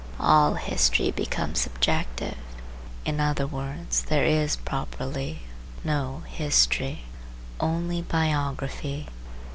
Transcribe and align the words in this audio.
All 0.19 0.55
history 0.55 1.11
becomes 1.11 1.61
subjective; 1.61 2.35
in 3.05 3.19
other 3.19 3.45
words 3.45 4.01
there 4.05 4.23
is 4.25 4.55
properly 4.55 5.43
no 5.83 6.23
history, 6.25 7.03
only 7.59 8.01
biography. 8.01 9.09